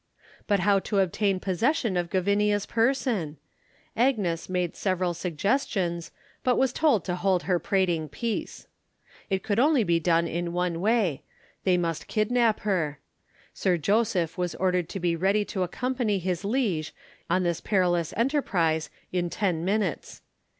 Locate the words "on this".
17.29-17.61